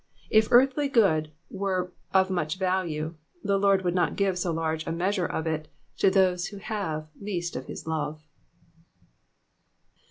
If 0.31 0.51
earthly 0.51 0.87
good 0.89 1.31
were 1.51 1.93
of 2.11 2.31
much 2.31 2.57
value, 2.57 3.13
the 3.43 3.59
Lord 3.59 3.83
would 3.83 3.93
not 3.93 4.15
give 4.15 4.35
so 4.39 4.51
large 4.51 4.87
a 4.87 4.91
measure 4.91 5.27
of 5.27 5.45
it 5.45 5.67
to 5.99 6.09
those 6.09 6.47
who 6.47 6.57
have 6.57 7.07
least 7.19 7.55
of 7.55 7.67
his 7.67 7.85
love. 7.85 8.25